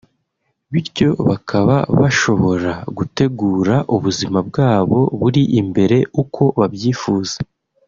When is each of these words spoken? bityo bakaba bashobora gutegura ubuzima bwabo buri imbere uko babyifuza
bityo 0.71 1.09
bakaba 1.29 1.75
bashobora 1.99 2.71
gutegura 2.97 3.75
ubuzima 3.95 4.39
bwabo 4.47 4.99
buri 5.19 5.41
imbere 5.59 5.97
uko 6.23 6.43
babyifuza 6.59 7.37